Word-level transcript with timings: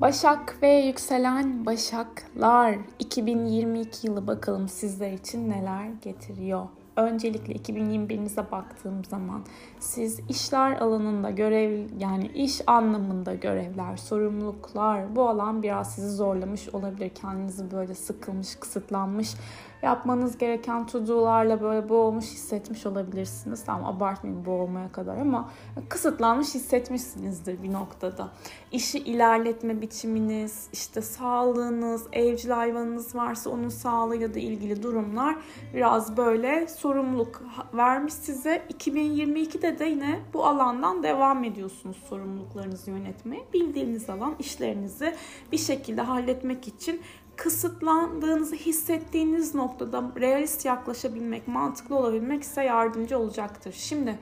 Başak 0.00 0.62
ve 0.62 0.68
yükselen 0.68 1.66
Başaklar 1.66 2.76
2022 2.98 4.06
yılı 4.06 4.26
bakalım 4.26 4.68
sizler 4.68 5.12
için 5.12 5.50
neler 5.50 5.86
getiriyor. 6.02 6.66
Öncelikle 6.96 7.54
2021'inize 7.54 8.50
baktığım 8.50 9.04
zaman 9.04 9.44
siz 9.80 10.20
işler 10.28 10.76
alanında 10.76 11.30
görev 11.30 11.86
yani 11.98 12.26
iş 12.26 12.60
anlamında 12.66 13.34
görevler, 13.34 13.96
sorumluluklar 13.96 15.16
bu 15.16 15.28
alan 15.28 15.62
biraz 15.62 15.94
sizi 15.94 16.10
zorlamış 16.10 16.68
olabilir. 16.68 17.08
Kendinizi 17.08 17.70
böyle 17.70 17.94
sıkılmış, 17.94 18.54
kısıtlanmış 18.54 19.34
yapmanız 19.82 20.38
gereken 20.38 20.86
tudularla 20.86 21.60
böyle 21.60 21.88
boğulmuş 21.88 22.24
hissetmiş 22.24 22.86
olabilirsiniz. 22.86 23.64
Tamam 23.64 23.96
abartmayın 23.96 24.44
boğulmaya 24.46 24.92
kadar 24.92 25.16
ama 25.16 25.50
kısıtlanmış 25.88 26.54
hissetmişsinizdir 26.54 27.62
bir 27.62 27.72
noktada. 27.72 28.28
İşi 28.72 28.98
ilerletme 28.98 29.82
biçiminiz, 29.82 30.68
işte 30.72 31.02
sağlığınız, 31.02 32.06
evcil 32.12 32.50
hayvanınız 32.50 33.14
varsa 33.14 33.50
onun 33.50 33.68
sağlığıyla 33.68 34.34
da 34.34 34.38
ilgili 34.38 34.82
durumlar 34.82 35.36
biraz 35.74 36.16
böyle 36.16 36.66
sorumluluk 36.66 37.42
vermiş 37.74 38.12
size. 38.12 38.62
2022'de 38.78 39.78
de 39.78 39.84
yine 39.84 40.20
bu 40.34 40.46
alandan 40.46 41.02
devam 41.02 41.44
ediyorsunuz 41.44 41.96
sorumluluklarınızı 42.08 42.90
yönetmeye. 42.90 43.42
Bildiğiniz 43.54 44.10
alan 44.10 44.34
işlerinizi 44.38 45.14
bir 45.52 45.58
şekilde 45.58 46.02
halletmek 46.02 46.68
için 46.68 47.00
kısıtlandığınızı 47.36 48.56
hissettiğiniz 48.56 49.54
noktada 49.54 50.04
realist 50.20 50.64
yaklaşabilmek, 50.64 51.48
mantıklı 51.48 51.96
olabilmek 51.96 52.44
size 52.44 52.62
yardımcı 52.62 53.18
olacaktır. 53.18 53.74
Şimdi 53.78 54.18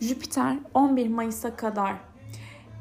Jüpiter 0.00 0.58
11 0.74 1.08
Mayıs'a 1.08 1.56
kadar 1.56 1.94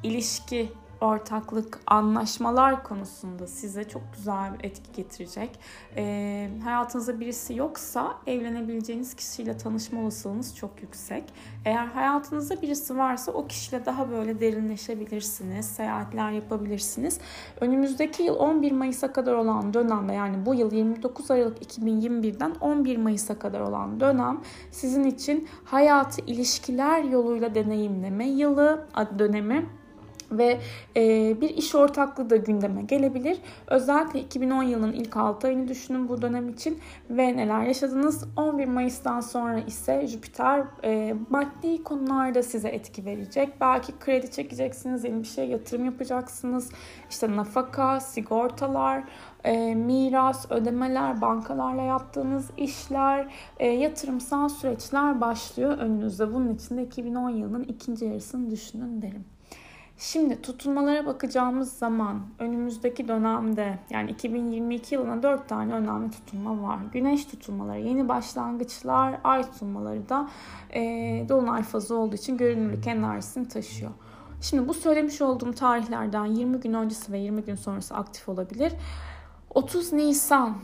ilişki, 0.03 0.69
ortaklık, 1.01 1.79
anlaşmalar 1.87 2.83
konusunda 2.83 3.47
size 3.47 3.83
çok 3.83 4.01
güzel 4.15 4.53
bir 4.53 4.63
etki 4.63 4.91
getirecek. 4.95 5.59
E, 5.95 6.49
hayatınızda 6.63 7.19
birisi 7.19 7.55
yoksa 7.55 8.17
evlenebileceğiniz 8.27 9.13
kişiyle 9.13 9.57
tanışma 9.57 10.01
olasılığınız 10.01 10.55
çok 10.55 10.81
yüksek. 10.81 11.23
Eğer 11.65 11.85
hayatınızda 11.85 12.61
birisi 12.61 12.97
varsa 12.97 13.31
o 13.31 13.47
kişiyle 13.47 13.85
daha 13.85 14.09
böyle 14.09 14.39
derinleşebilirsiniz, 14.39 15.65
seyahatler 15.65 16.31
yapabilirsiniz. 16.31 17.19
Önümüzdeki 17.61 18.23
yıl 18.23 18.35
11 18.35 18.71
Mayıs'a 18.71 19.13
kadar 19.13 19.33
olan 19.33 19.73
dönemde 19.73 20.13
yani 20.13 20.45
bu 20.45 20.55
yıl 20.55 20.71
29 20.71 21.31
Aralık 21.31 21.77
2021'den 21.77 22.55
11 22.61 22.97
Mayıs'a 22.97 23.39
kadar 23.39 23.59
olan 23.59 23.99
dönem 23.99 24.41
sizin 24.71 25.03
için 25.03 25.47
hayatı 25.63 26.21
ilişkiler 26.21 27.03
yoluyla 27.03 27.55
deneyimleme 27.55 28.27
yılı 28.27 28.87
dönemi 29.19 29.78
ve 30.31 30.59
e, 30.97 31.35
bir 31.41 31.49
iş 31.49 31.75
ortaklığı 31.75 32.29
da 32.29 32.35
gündeme 32.35 32.81
gelebilir. 32.81 33.37
Özellikle 33.67 34.19
2010 34.19 34.63
yılının 34.63 34.93
ilk 34.93 35.17
6 35.17 35.47
ayını 35.47 35.67
düşünün 35.67 36.09
bu 36.09 36.21
dönem 36.21 36.49
için 36.49 36.79
ve 37.09 37.37
neler 37.37 37.61
yaşadınız. 37.61 38.23
11 38.37 38.65
Mayıs'tan 38.65 39.21
sonra 39.21 39.59
ise 39.59 40.07
Jüpiter 40.07 40.63
e, 40.83 41.15
maddi 41.29 41.83
konularda 41.83 42.43
size 42.43 42.69
etki 42.69 43.05
verecek. 43.05 43.61
Belki 43.61 43.99
kredi 43.99 44.31
çekeceksiniz, 44.31 45.03
yeni 45.03 45.21
bir 45.21 45.27
şey 45.27 45.47
yatırım 45.47 45.85
yapacaksınız. 45.85 46.71
İşte 47.09 47.35
nafaka, 47.35 47.99
sigortalar, 47.99 49.03
e, 49.43 49.75
miras, 49.75 50.51
ödemeler, 50.51 51.21
bankalarla 51.21 51.81
yaptığınız 51.81 52.49
işler, 52.57 53.27
e, 53.59 53.67
yatırımsal 53.67 54.49
süreçler 54.49 55.21
başlıyor 55.21 55.77
önünüzde. 55.77 56.33
Bunun 56.33 56.53
için 56.53 56.77
de 56.77 56.83
2010 56.83 57.29
yılının 57.29 57.63
ikinci 57.63 58.05
yarısını 58.05 58.51
düşünün 58.51 59.01
derim. 59.01 59.25
Şimdi 60.01 60.41
tutulmalara 60.41 61.05
bakacağımız 61.05 61.73
zaman 61.73 62.21
önümüzdeki 62.39 63.07
dönemde 63.07 63.79
yani 63.89 64.11
2022 64.11 64.95
yılına 64.95 65.23
4 65.23 65.49
tane 65.49 65.73
önemli 65.73 66.11
tutulma 66.11 66.67
var. 66.67 66.79
Güneş 66.93 67.25
tutulmaları, 67.25 67.79
yeni 67.79 68.09
başlangıçlar, 68.09 69.19
ay 69.23 69.43
tutulmaları 69.43 70.09
da 70.09 70.29
e, 70.73 70.81
dolunay 71.29 71.63
fazı 71.63 71.95
olduğu 71.95 72.15
için 72.15 72.37
görünürlük 72.37 72.87
enerjisini 72.87 73.47
taşıyor. 73.47 73.91
Şimdi 74.41 74.67
bu 74.67 74.73
söylemiş 74.73 75.21
olduğum 75.21 75.53
tarihlerden 75.53 76.25
20 76.25 76.59
gün 76.59 76.73
öncesi 76.73 77.11
ve 77.11 77.17
20 77.17 77.41
gün 77.41 77.55
sonrası 77.55 77.95
aktif 77.95 78.29
olabilir. 78.29 78.73
30 79.49 79.93
Nisan 79.93 80.55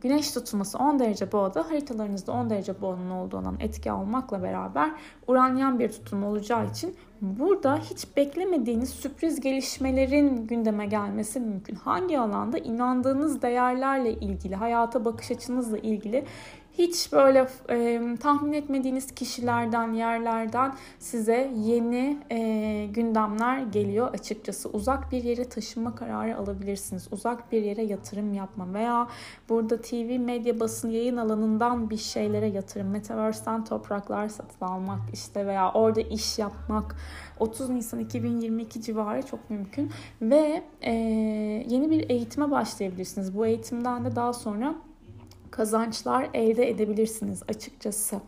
Güneş 0.00 0.30
tutulması 0.30 0.78
10 0.78 0.98
derece 0.98 1.32
boğada 1.32 1.70
haritalarınızda 1.70 2.32
10 2.32 2.50
derece 2.50 2.80
boğanın 2.80 3.10
olduğu 3.10 3.38
olan 3.38 3.56
etki 3.60 3.90
almakla 3.90 4.42
beraber 4.42 4.90
uranyan 5.26 5.78
bir 5.78 5.88
tutulma 5.88 6.28
olacağı 6.28 6.66
için 6.66 6.96
burada 7.20 7.76
hiç 7.76 8.16
beklemediğiniz 8.16 8.90
sürpriz 8.90 9.40
gelişmelerin 9.40 10.46
gündeme 10.46 10.86
gelmesi 10.86 11.40
mümkün. 11.40 11.74
Hangi 11.74 12.18
alanda 12.18 12.58
inandığınız 12.58 13.42
değerlerle 13.42 14.12
ilgili, 14.12 14.54
hayata 14.54 15.04
bakış 15.04 15.30
açınızla 15.30 15.78
ilgili 15.78 16.24
hiç 16.78 17.12
böyle 17.12 17.48
e, 17.70 18.00
tahmin 18.20 18.52
etmediğiniz 18.52 19.14
kişilerden, 19.14 19.92
yerlerden 19.92 20.74
size 20.98 21.52
yeni 21.56 22.18
e, 22.30 22.86
gündemler 22.86 23.58
geliyor 23.58 24.14
açıkçası. 24.14 24.68
Uzak 24.68 25.12
bir 25.12 25.24
yere 25.24 25.48
taşınma 25.48 25.94
kararı 25.94 26.36
alabilirsiniz. 26.36 27.08
Uzak 27.10 27.52
bir 27.52 27.62
yere 27.62 27.82
yatırım 27.82 28.34
yapma 28.34 28.74
veya 28.74 29.08
burada 29.48 29.80
TV, 29.80 30.18
medya, 30.18 30.60
basın, 30.60 30.90
yayın 30.90 31.16
alanından 31.16 31.90
bir 31.90 31.96
şeylere 31.96 32.46
yatırım, 32.46 32.90
Metaverse'den 32.90 33.64
topraklar 33.64 34.28
satın 34.28 34.66
almak 34.66 35.00
işte 35.12 35.46
veya 35.46 35.72
orada 35.72 36.00
iş 36.00 36.38
yapmak 36.38 36.96
30 37.40 37.68
Nisan 37.68 38.00
2022 38.00 38.82
civarı 38.82 39.26
çok 39.26 39.50
mümkün 39.50 39.90
ve 40.22 40.62
e, 40.82 40.92
yeni 41.68 41.90
bir 41.90 42.10
eğitime 42.10 42.50
başlayabilirsiniz. 42.50 43.36
Bu 43.36 43.46
eğitimden 43.46 44.04
de 44.04 44.16
daha 44.16 44.32
sonra 44.32 44.74
kazançlar 45.50 46.30
elde 46.34 46.70
edebilirsiniz 46.70 47.42
açıkçası. 47.48 48.20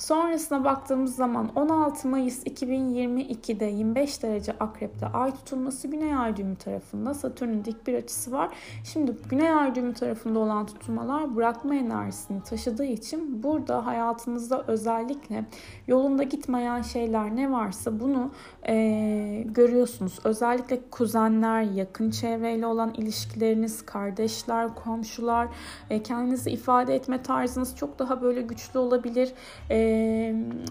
Sonrasına 0.00 0.64
baktığımız 0.64 1.16
zaman 1.16 1.50
16 1.56 2.08
Mayıs 2.08 2.46
2022'de 2.46 3.64
25 3.64 4.22
derece 4.22 4.52
akrepte 4.52 5.06
ay 5.06 5.34
tutulması 5.34 5.88
Güney 5.88 6.14
ay 6.14 6.36
düğümü 6.36 6.56
tarafında 6.56 7.14
Satürn'ün 7.14 7.64
dik 7.64 7.86
bir 7.86 7.94
açısı 7.94 8.32
var. 8.32 8.48
Şimdi 8.84 9.12
Güney 9.30 9.50
ay 9.50 9.74
düğümü 9.74 9.94
tarafında 9.94 10.38
olan 10.38 10.66
tutulmalar 10.66 11.36
bırakma 11.36 11.74
enerjisini 11.74 12.42
taşıdığı 12.42 12.84
için 12.84 13.42
burada 13.42 13.86
hayatınızda 13.86 14.64
özellikle 14.66 15.44
yolunda 15.86 16.22
gitmeyen 16.22 16.82
şeyler 16.82 17.36
ne 17.36 17.52
varsa 17.52 18.00
bunu 18.00 18.30
e, 18.68 19.44
görüyorsunuz. 19.46 20.18
Özellikle 20.24 20.80
kuzenler, 20.90 21.62
yakın 21.62 22.10
çevreyle 22.10 22.66
olan 22.66 22.94
ilişkileriniz, 22.94 23.86
kardeşler, 23.86 24.74
komşular, 24.74 25.48
e, 25.90 26.02
kendinizi 26.02 26.50
ifade 26.50 26.94
etme 26.94 27.22
tarzınız 27.22 27.76
çok 27.76 27.98
daha 27.98 28.22
böyle 28.22 28.42
güçlü 28.42 28.78
olabilir. 28.78 29.32
E, 29.70 29.89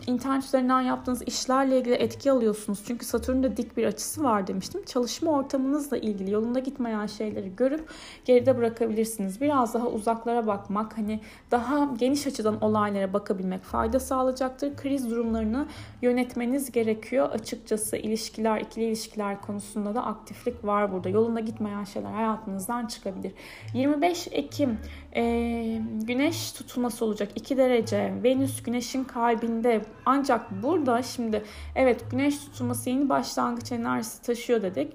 internet 0.07 0.43
üzerinden 0.43 0.81
yaptığınız 0.81 1.21
işlerle 1.21 1.79
ilgili 1.79 1.95
etki 1.95 2.31
alıyorsunuz. 2.31 2.83
Çünkü 2.87 3.05
Satürn'de 3.05 3.57
dik 3.57 3.77
bir 3.77 3.85
açısı 3.85 4.23
var 4.23 4.47
demiştim. 4.47 4.83
Çalışma 4.85 5.31
ortamınızla 5.31 5.97
ilgili 5.97 6.31
yolunda 6.31 6.59
gitmeyen 6.59 7.05
şeyleri 7.05 7.55
görüp 7.55 7.89
geride 8.25 8.57
bırakabilirsiniz. 8.57 9.41
Biraz 9.41 9.73
daha 9.73 9.87
uzaklara 9.87 10.47
bakmak, 10.47 10.97
hani 10.97 11.19
daha 11.51 11.89
geniş 11.97 12.27
açıdan 12.27 12.63
olaylara 12.63 13.13
bakabilmek 13.13 13.63
fayda 13.63 13.99
sağlayacaktır. 13.99 14.75
Kriz 14.75 15.09
durumlarını 15.09 15.67
yönetmeniz 16.01 16.71
gerekiyor. 16.71 17.29
Açıkçası 17.31 17.97
ilişkiler, 17.97 18.61
ikili 18.61 18.85
ilişkiler 18.85 19.41
konusunda 19.41 19.95
da 19.95 20.05
aktiflik 20.05 20.65
var 20.65 20.91
burada. 20.91 21.09
Yolunda 21.09 21.39
gitmeyen 21.39 21.83
şeyler 21.83 22.11
hayatınızdan 22.11 22.87
çıkabilir. 22.87 23.33
25 23.73 24.27
Ekim 24.31 24.79
e, 25.15 25.81
güneş 26.01 26.51
tutulması 26.51 27.05
olacak 27.05 27.31
2 27.35 27.57
derece. 27.57 28.13
Venüs 28.23 28.63
güneşin 28.63 29.03
kalbinde. 29.03 29.81
Ancak 30.05 30.63
burada 30.63 31.03
şimdi 31.03 31.43
evet 31.75 32.11
güneş 32.11 32.39
tutulması 32.39 32.89
yeni 32.89 33.09
başlangıç 33.09 33.71
enerjisi 33.71 34.21
taşıyor 34.21 34.61
dedik. 34.61 34.93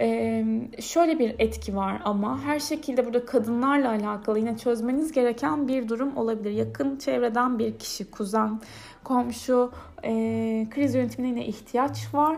Ee, 0.00 0.44
şöyle 0.80 1.18
bir 1.18 1.34
etki 1.38 1.76
var 1.76 2.00
ama 2.04 2.42
her 2.42 2.60
şekilde 2.60 3.06
burada 3.06 3.26
kadınlarla 3.26 3.88
alakalı 3.88 4.38
yine 4.38 4.58
çözmeniz 4.58 5.12
gereken 5.12 5.68
bir 5.68 5.88
durum 5.88 6.16
olabilir. 6.16 6.50
Yakın 6.50 6.96
çevreden 6.96 7.58
bir 7.58 7.78
kişi, 7.78 8.10
kuzen, 8.10 8.60
komşu, 9.04 9.72
e, 10.04 10.10
kriz 10.70 10.94
yönetimine 10.94 11.28
yine 11.28 11.46
ihtiyaç 11.46 12.14
var. 12.14 12.36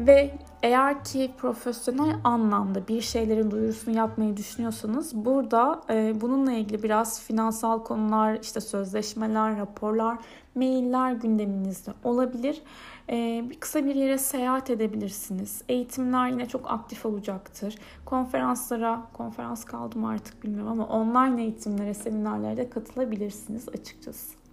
Ve 0.00 0.34
eğer 0.62 1.04
ki 1.04 1.30
profesyonel 1.38 2.16
anlamda 2.24 2.88
bir 2.88 3.00
şeylerin 3.00 3.50
duyurusunu 3.50 3.96
yapmayı 3.96 4.36
düşünüyorsanız 4.36 5.14
burada 5.14 5.82
e, 5.90 6.20
bununla 6.20 6.52
ilgili 6.52 6.82
biraz 6.82 7.22
finansal 7.22 7.84
konular, 7.84 8.38
işte 8.42 8.60
sözleşmeler, 8.60 9.58
raporlar, 9.58 10.18
mailler 10.54 11.12
gündeminizde 11.12 11.90
olabilir. 12.04 12.62
E, 13.08 13.44
kısa 13.60 13.84
bir 13.84 13.94
yere 13.94 14.18
seyahat 14.18 14.70
edebilirsiniz. 14.70 15.62
Eğitimler 15.68 16.28
yine 16.28 16.48
çok 16.48 16.70
aktif 16.70 17.06
olacaktır. 17.06 17.78
Konferanslara, 18.04 19.02
konferans 19.12 19.64
kaldım 19.64 20.04
artık 20.04 20.44
bilmiyorum 20.44 20.72
ama 20.72 20.86
online 20.86 21.42
eğitimlere, 21.42 21.94
seminerlere 21.94 22.56
de 22.56 22.70
katılabilirsiniz 22.70 23.68
açıkçası. 23.68 24.45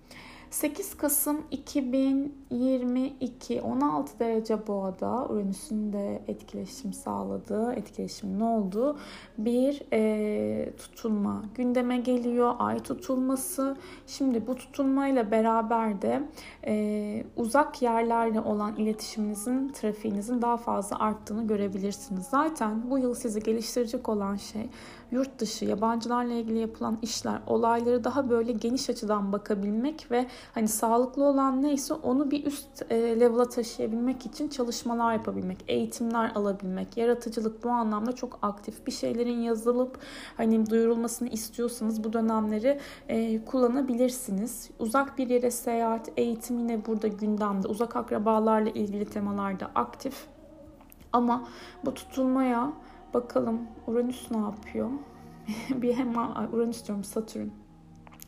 8 0.54 0.98
Kasım 0.98 1.42
2022 1.52 3.62
16 3.62 4.20
derece 4.20 4.68
boğada 4.68 5.28
Uranüs'ün 5.30 5.94
de 5.94 6.22
etkileşim 6.28 6.94
sağladığı, 6.94 7.74
etkileşim 7.74 8.40
ne 8.40 8.44
oldu? 8.44 8.98
Bir 9.38 9.82
e, 9.94 10.70
tutulma 10.78 11.44
gündeme 11.56 11.98
geliyor. 11.98 12.56
Ay 12.60 12.80
tutulması. 12.80 13.78
Şimdi 14.08 14.48
bu 14.48 14.56
tutulmayla 14.56 15.32
beraber 15.32 16.02
de 16.02 16.24
e, 16.68 17.24
uzak 17.38 17.82
yerlerle 17.82 18.42
olan 18.42 18.76
iletişiminizin, 18.76 19.70
trafiğinizin 19.70 20.42
daha 20.42 20.58
fazla 20.58 21.00
arttığını 21.00 21.48
görebilirsiniz. 21.48 22.26
Zaten 22.26 22.90
bu 22.90 23.00
yıl 23.00 23.14
sizi 23.14 23.44
geliştirecek 23.44 24.10
olan 24.10 24.36
şey 24.36 24.70
yurt 25.12 25.40
dışı, 25.40 25.66
yabancılarla 25.66 26.34
ilgili 26.34 26.60
yapılan 26.60 26.98
işler, 27.02 27.40
olayları 27.48 28.04
daha 28.04 28.30
böyle 28.30 28.52
geniş 28.52 28.90
açıdan 28.90 29.32
bakabilmek 29.32 30.12
ve 30.12 30.28
hani 30.52 30.68
sağlıklı 30.68 31.24
olan 31.24 31.64
neyse 31.64 31.94
onu 31.94 32.32
bir 32.32 32.46
üst 32.46 32.92
e, 32.92 33.20
level'a 33.20 33.50
taşıyabilmek 33.50 34.26
için 34.26 34.50
çalışmalar 34.50 35.14
yapabilmek, 35.14 35.58
eğitimler 35.68 36.32
alabilmek, 36.36 36.98
yaratıcılık 36.98 37.64
bu 37.64 37.70
anlamda 37.70 38.12
çok 38.12 38.40
aktif. 38.42 38.88
Bir 38.88 38.92
şeylerin 38.92 39.42
yazılıp 39.42 40.00
hani 40.38 40.70
duyurulmasını 40.70 41.30
istiyorsanız 41.30 42.04
bu 42.04 42.14
dönemleri 42.14 42.80
e, 43.10 43.46
kullanabilirsiniz. 43.46 44.70
Uzak 44.80 45.18
bir 45.18 45.30
yere 45.30 45.52
seyahat, 45.52 46.10
eğitim 46.18 46.60
yine 46.60 46.86
burada 46.86 47.08
gündemde. 47.08 47.68
Uzak 47.68 47.96
akrabalarla 47.96 48.70
ilgili 48.70 49.06
temalarda 49.06 49.72
aktif. 49.76 50.28
Ama 51.14 51.48
bu 51.86 51.94
tutulmaya 51.94 52.74
bakalım 53.14 53.62
Uranüs 53.88 54.32
ne 54.32 54.38
yapıyor? 54.38 54.90
bir 55.70 55.94
hemen 55.94 56.30
Uranüs 56.54 56.88
diyorum 56.88 57.04
Satürn. 57.04 57.63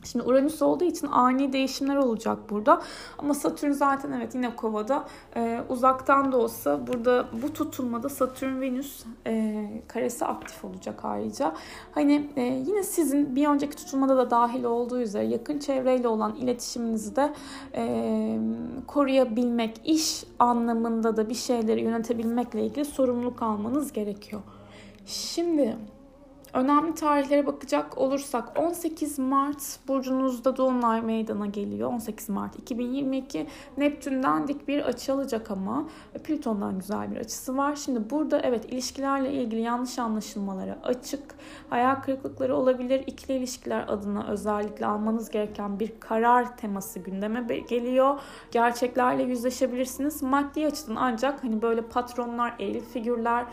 Şimdi 0.05 0.25
Uranüs 0.25 0.61
olduğu 0.61 0.83
için 0.83 1.07
ani 1.07 1.53
değişimler 1.53 1.95
olacak 1.95 2.37
burada. 2.49 2.81
Ama 3.17 3.33
Satürn 3.33 3.71
zaten 3.71 4.11
evet 4.11 4.35
yine 4.35 4.55
kovada. 4.55 5.05
Ee, 5.35 5.61
uzaktan 5.69 6.31
da 6.31 6.37
olsa 6.37 6.87
burada 6.87 7.25
bu 7.43 7.53
tutulmada 7.53 8.09
Satürn-Venüs 8.09 9.03
e, 9.27 9.65
karesi 9.87 10.25
aktif 10.25 10.65
olacak 10.65 11.05
ayrıca. 11.05 11.53
Hani 11.91 12.29
e, 12.35 12.41
yine 12.41 12.83
sizin 12.83 13.35
bir 13.35 13.47
önceki 13.47 13.75
tutulmada 13.75 14.17
da 14.17 14.31
dahil 14.31 14.63
olduğu 14.63 14.99
üzere 14.99 15.25
yakın 15.25 15.59
çevreyle 15.59 16.07
olan 16.07 16.35
iletişiminizi 16.35 17.15
de 17.15 17.33
e, 17.75 18.39
koruyabilmek, 18.87 19.81
iş 19.85 20.23
anlamında 20.39 21.17
da 21.17 21.29
bir 21.29 21.35
şeyleri 21.35 21.81
yönetebilmekle 21.81 22.65
ilgili 22.65 22.85
sorumluluk 22.85 23.41
almanız 23.41 23.91
gerekiyor. 23.93 24.41
Şimdi 25.05 25.77
Önemli 26.55 26.95
tarihlere 26.95 27.45
bakacak 27.45 27.97
olursak 27.97 28.59
18 28.59 29.19
Mart 29.19 29.79
burcunuzda 29.87 30.57
Dolunay 30.57 31.01
meydana 31.01 31.45
geliyor. 31.45 31.89
18 31.89 32.29
Mart 32.29 32.59
2022 32.59 33.47
Neptün'den 33.77 34.47
dik 34.47 34.67
bir 34.67 34.81
açı 34.81 35.13
alacak 35.13 35.51
ama 35.51 35.85
Plüton'dan 36.23 36.79
güzel 36.79 37.11
bir 37.11 37.17
açısı 37.17 37.57
var. 37.57 37.75
Şimdi 37.75 38.09
burada 38.09 38.39
evet 38.39 38.73
ilişkilerle 38.73 39.33
ilgili 39.33 39.61
yanlış 39.61 39.99
anlaşılmalara 39.99 40.77
açık, 40.83 41.35
hayal 41.69 41.95
kırıklıkları 41.95 42.55
olabilir. 42.55 43.03
İkili 43.07 43.37
ilişkiler 43.37 43.85
adına 43.87 44.27
özellikle 44.27 44.85
almanız 44.85 45.29
gereken 45.29 45.79
bir 45.79 45.99
karar 45.99 46.57
teması 46.57 46.99
gündeme 46.99 47.59
geliyor. 47.69 48.19
Gerçeklerle 48.51 49.23
yüzleşebilirsiniz. 49.23 50.23
Maddi 50.23 50.67
açıdan 50.67 50.95
ancak 50.95 51.43
hani 51.43 51.61
böyle 51.61 51.81
patronlar, 51.81 52.55
el 52.59 52.79
figürler, 52.79 53.45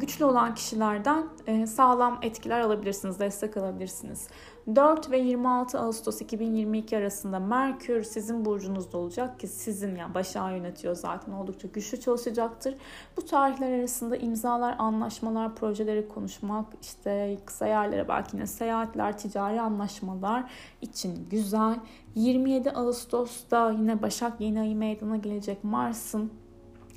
güçlü 0.00 0.24
olan 0.24 0.54
kişilerden 0.54 1.24
sağlam 1.66 2.15
etkiler 2.22 2.60
alabilirsiniz, 2.60 3.20
destek 3.20 3.56
alabilirsiniz. 3.56 4.28
4 4.74 5.10
ve 5.10 5.18
26 5.18 5.78
Ağustos 5.78 6.20
2022 6.20 6.96
arasında 6.96 7.38
Merkür 7.38 8.02
sizin 8.02 8.44
burcunuzda 8.44 8.98
olacak 8.98 9.40
ki 9.40 9.48
sizin 9.48 9.96
yani 9.96 10.14
başağı 10.14 10.56
yönetiyor 10.56 10.94
zaten 10.94 11.32
oldukça 11.32 11.68
güçlü 11.68 12.00
çalışacaktır. 12.00 12.74
Bu 13.16 13.24
tarihler 13.24 13.78
arasında 13.78 14.16
imzalar, 14.16 14.76
anlaşmalar, 14.78 15.54
projeleri 15.54 16.08
konuşmak, 16.08 16.66
işte 16.82 17.38
kısa 17.46 17.66
yerlere 17.66 18.08
belki 18.08 18.36
yine 18.36 18.46
seyahatler, 18.46 19.18
ticari 19.18 19.60
anlaşmalar 19.60 20.50
için 20.82 21.28
güzel. 21.30 21.76
27 22.14 22.70
Ağustos'ta 22.70 23.70
yine 23.70 24.02
Başak 24.02 24.40
yeni 24.40 24.60
ayı 24.60 24.76
meydana 24.76 25.16
gelecek 25.16 25.64
Mars'ın 25.64 26.32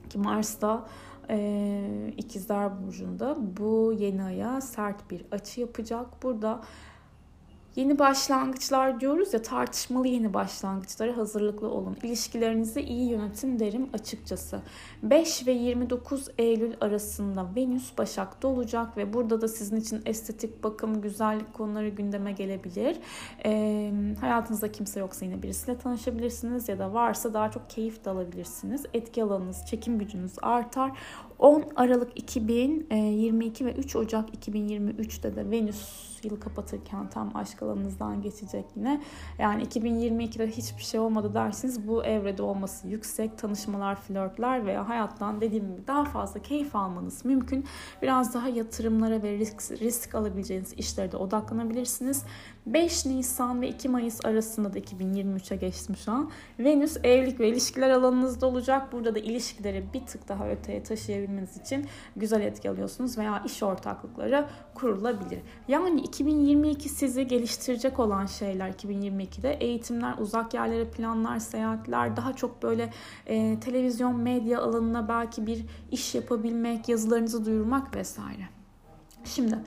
ki 0.09 0.17
Mars'ta 0.17 0.85
e, 1.29 2.13
İkizler 2.17 2.83
Burcu'nda 2.83 3.37
bu 3.57 3.93
yeni 3.99 4.23
aya 4.23 4.61
sert 4.61 5.11
bir 5.11 5.25
açı 5.31 5.61
yapacak. 5.61 6.23
Burada 6.23 6.61
Yeni 7.75 7.99
başlangıçlar 7.99 8.99
diyoruz 8.99 9.33
ya 9.33 9.41
tartışmalı 9.41 10.07
yeni 10.07 10.33
başlangıçlara 10.33 11.17
hazırlıklı 11.17 11.69
olun. 11.69 11.97
İlişkilerinizi 12.03 12.81
iyi 12.81 13.09
yönetin 13.09 13.59
derim 13.59 13.89
açıkçası. 13.93 14.61
5 15.03 15.47
ve 15.47 15.51
29 15.51 16.27
Eylül 16.37 16.73
arasında 16.81 17.55
Venüs 17.55 17.97
Başak'ta 17.97 18.47
olacak 18.47 18.97
ve 18.97 19.13
burada 19.13 19.41
da 19.41 19.47
sizin 19.47 19.77
için 19.77 20.01
estetik 20.05 20.63
bakım, 20.63 21.01
güzellik 21.01 21.53
konuları 21.53 21.89
gündeme 21.89 22.31
gelebilir. 22.31 22.97
E, 23.45 23.91
hayatınızda 24.21 24.71
kimse 24.71 24.99
yoksa 24.99 25.25
yine 25.25 25.43
birisiyle 25.43 25.77
tanışabilirsiniz 25.77 26.69
ya 26.69 26.79
da 26.79 26.93
varsa 26.93 27.33
daha 27.33 27.51
çok 27.51 27.69
keyif 27.69 28.05
de 28.05 28.09
alabilirsiniz. 28.09 28.85
Etki 28.93 29.23
alanınız, 29.23 29.65
çekim 29.65 29.99
gücünüz 29.99 30.33
artar. 30.41 30.91
10 31.39 31.63
Aralık 31.75 32.19
2022 32.19 33.65
ve 33.65 33.73
3 33.73 33.95
Ocak 33.95 34.29
2023'te 34.29 35.35
de 35.35 35.51
Venüs 35.51 36.09
yılı 36.25 36.39
kapatırken 36.39 37.09
tam 37.09 37.35
aşk 37.35 37.63
alanınızdan 37.63 38.21
geçecek 38.21 38.65
yine. 38.75 39.01
Yani 39.39 39.63
2022'de 39.63 40.47
hiçbir 40.47 40.83
şey 40.83 40.99
olmadı 40.99 41.33
dersiniz 41.33 41.87
bu 41.87 42.03
evrede 42.05 42.41
olması 42.41 42.87
yüksek 42.87 43.37
tanışmalar, 43.37 43.95
flörtler 43.95 44.65
veya 44.65 44.89
hayattan 44.89 45.41
dediğim 45.41 45.67
gibi 45.67 45.87
daha 45.87 46.05
fazla 46.05 46.41
keyif 46.41 46.75
almanız 46.75 47.25
mümkün. 47.25 47.65
Biraz 48.01 48.33
daha 48.33 48.49
yatırımlara 48.49 49.23
ve 49.23 49.37
risk, 49.37 49.71
risk 49.81 50.15
alabileceğiniz 50.15 50.73
işlere 50.73 51.11
de 51.11 51.17
odaklanabilirsiniz. 51.17 52.23
5 52.65 53.05
Nisan 53.05 53.61
ve 53.61 53.69
2 53.69 53.89
Mayıs 53.89 54.25
arasında 54.25 54.73
da 54.73 54.79
2023'e 54.79 55.55
geçtim 55.55 55.95
şu 55.95 56.11
an. 56.11 56.31
Venüs 56.59 56.97
evlilik 57.03 57.39
ve 57.39 57.49
ilişkiler 57.49 57.89
alanınızda 57.89 58.47
olacak. 58.47 58.93
Burada 58.93 59.15
da 59.15 59.19
ilişkileri 59.19 59.83
bir 59.93 60.05
tık 60.05 60.27
daha 60.27 60.49
öteye 60.49 60.83
taşıyabilmeniz 61.29 61.57
için 61.57 61.85
güzel 62.15 62.41
etki 62.41 62.69
alıyorsunuz 62.69 63.17
veya 63.17 63.43
iş 63.45 63.63
ortaklıkları 63.63 64.47
kurulabilir. 64.73 65.39
Yani 65.67 66.01
2022 66.01 66.89
sizi 66.89 67.27
geliştirecek 67.27 67.99
olan 67.99 68.25
şeyler 68.25 68.69
2022'de 68.69 69.53
eğitimler, 69.53 70.13
uzak 70.17 70.53
yerlere 70.53 70.85
planlar, 70.85 71.39
seyahatler, 71.39 72.17
daha 72.17 72.33
çok 72.33 72.63
böyle 72.63 72.89
e, 73.25 73.59
televizyon, 73.59 74.15
medya 74.15 74.61
alanına 74.61 75.07
belki 75.07 75.47
bir 75.47 75.65
iş 75.91 76.15
yapabilmek, 76.15 76.89
yazılarınızı 76.89 77.45
duyurmak 77.45 77.95
vesaire. 77.95 78.49
Şimdi 79.23 79.59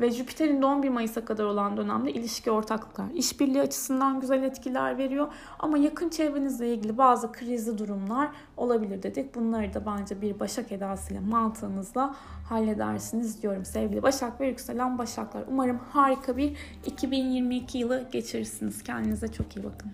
ve 0.00 0.10
Jüpiter'in 0.10 0.62
de 0.62 0.66
11 0.66 0.88
Mayıs'a 0.88 1.24
kadar 1.24 1.44
olan 1.44 1.76
dönemde 1.76 2.12
ilişki 2.12 2.50
ortaklıklar, 2.50 3.10
işbirliği 3.14 3.60
açısından 3.60 4.20
güzel 4.20 4.42
etkiler 4.42 4.98
veriyor. 4.98 5.26
Ama 5.58 5.78
yakın 5.78 6.08
çevrenizle 6.08 6.74
ilgili 6.74 6.98
bazı 6.98 7.32
krizli 7.32 7.78
durumlar 7.78 8.28
olabilir 8.56 9.02
dedik. 9.02 9.34
Bunları 9.34 9.74
da 9.74 9.86
bence 9.86 10.22
bir 10.22 10.40
Başak 10.40 10.72
edasıyla 10.72 11.22
mantığınızla 11.22 12.14
halledersiniz 12.48 13.42
diyorum 13.42 13.64
sevgili 13.64 14.02
Başak 14.02 14.40
ve 14.40 14.46
yükselen 14.46 14.98
Başaklar. 14.98 15.44
Umarım 15.50 15.78
harika 15.78 16.36
bir 16.36 16.56
2022 16.86 17.78
yılı 17.78 18.08
geçirirsiniz. 18.12 18.82
Kendinize 18.82 19.28
çok 19.28 19.56
iyi 19.56 19.64
bakın. 19.64 19.92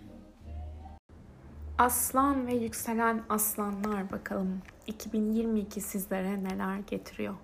Aslan 1.79 2.47
ve 2.47 2.55
yükselen 2.55 3.23
aslanlar 3.29 4.13
bakalım 4.13 4.63
2022 4.87 5.81
sizlere 5.81 6.45
neler 6.45 6.79
getiriyor. 6.79 7.35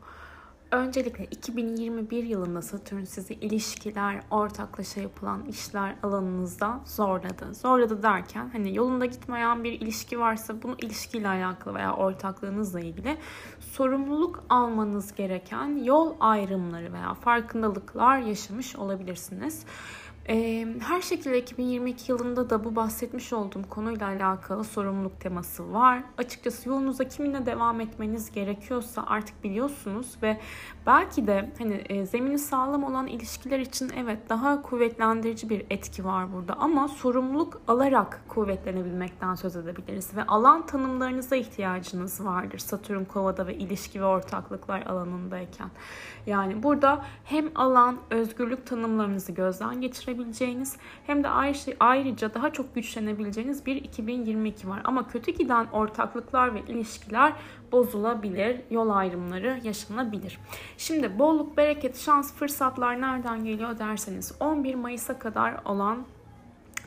Öncelikle 0.70 1.24
2021 1.24 2.24
yılında 2.24 2.62
Satürn 2.62 3.04
sizi 3.04 3.34
ilişkiler, 3.34 4.20
ortaklaşa 4.30 5.00
yapılan 5.00 5.44
işler 5.44 5.96
alanınızda 6.02 6.80
zorladı. 6.84 7.54
Zorladı 7.54 8.02
derken 8.02 8.48
hani 8.52 8.76
yolunda 8.76 9.06
gitmeyen 9.06 9.64
bir 9.64 9.72
ilişki 9.72 10.18
varsa 10.18 10.62
bunu 10.62 10.76
ilişkiyle 10.78 11.28
alakalı 11.28 11.74
veya 11.74 11.94
ortaklığınızla 11.94 12.80
ilgili 12.80 13.18
sorumluluk 13.60 14.44
almanız 14.48 15.14
gereken 15.14 15.84
yol 15.84 16.14
ayrımları 16.20 16.92
veya 16.92 17.14
farkındalıklar 17.14 18.18
yaşamış 18.18 18.76
olabilirsiniz. 18.76 19.66
Her 20.80 21.02
şekilde 21.02 21.38
2022 21.38 22.12
yılında 22.12 22.50
da 22.50 22.64
bu 22.64 22.76
bahsetmiş 22.76 23.32
olduğum 23.32 23.62
konuyla 23.70 24.06
alakalı 24.06 24.64
sorumluluk 24.64 25.20
teması 25.20 25.72
var. 25.72 26.02
Açıkçası 26.18 26.68
yolunuza 26.68 27.04
kiminle 27.04 27.46
devam 27.46 27.80
etmeniz 27.80 28.32
gerekiyorsa 28.32 29.04
artık 29.06 29.44
biliyorsunuz 29.44 30.16
ve 30.22 30.40
belki 30.86 31.26
de 31.26 31.50
hani 31.58 32.06
zemini 32.06 32.38
sağlam 32.38 32.84
olan 32.84 33.06
ilişkiler 33.06 33.58
için 33.58 33.92
evet 33.96 34.18
daha 34.28 34.62
kuvvetlendirici 34.62 35.48
bir 35.48 35.66
etki 35.70 36.04
var 36.04 36.32
burada 36.32 36.54
ama 36.54 36.88
sorumluluk 36.88 37.60
alarak 37.68 38.20
kuvvetlenebilmekten 38.28 39.34
söz 39.34 39.56
edebiliriz 39.56 40.16
ve 40.16 40.26
alan 40.26 40.66
tanımlarınıza 40.66 41.36
ihtiyacınız 41.36 42.24
vardır 42.24 42.58
Satürn 42.58 43.04
Kova'da 43.04 43.46
ve 43.46 43.54
ilişki 43.54 44.00
ve 44.00 44.04
ortaklıklar 44.04 44.82
alanındayken. 44.82 45.70
Yani 46.26 46.62
burada 46.62 47.04
hem 47.24 47.50
alan, 47.54 47.96
özgürlük 48.10 48.66
tanımlarınızı 48.66 49.32
gözden 49.32 49.80
geçirebileceğiniz 49.80 50.76
hem 51.06 51.24
de 51.24 51.28
ayrıca 51.80 52.34
daha 52.34 52.52
çok 52.52 52.74
güçlenebileceğiniz 52.74 53.66
bir 53.66 53.76
2022 53.76 54.68
var. 54.68 54.80
Ama 54.84 55.08
kötü 55.08 55.30
giden 55.30 55.66
ortaklıklar 55.72 56.54
ve 56.54 56.60
ilişkiler 56.60 57.32
bozulabilir, 57.72 58.60
yol 58.70 58.90
ayrımları 58.90 59.60
yaşanabilir. 59.64 60.38
Şimdi 60.78 61.18
bolluk, 61.18 61.56
bereket, 61.56 61.98
şans, 61.98 62.34
fırsatlar 62.34 63.00
nereden 63.00 63.44
geliyor 63.44 63.78
derseniz 63.78 64.32
11 64.40 64.74
Mayıs'a 64.74 65.18
kadar 65.18 65.54
olan 65.64 66.06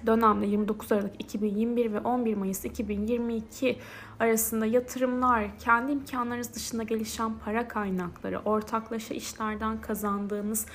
dönemde 0.05 0.45
29 0.45 0.91
Aralık 0.91 1.21
2021 1.21 1.93
ve 1.93 1.99
11 1.99 2.35
Mayıs 2.35 2.65
2022 2.65 3.79
arasında 4.19 4.65
yatırımlar, 4.65 5.59
kendi 5.59 5.91
imkanlarınız 5.91 6.55
dışında 6.55 6.83
gelişen 6.83 7.33
para 7.45 7.67
kaynakları, 7.67 8.39
ortaklaşa 8.39 9.13
işlerden 9.13 9.81
kazandığınız 9.81 10.65